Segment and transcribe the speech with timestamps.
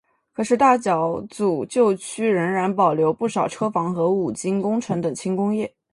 [0.33, 5.71] 可是大角咀旧区仍然保留不少车房和五金工程等轻工业。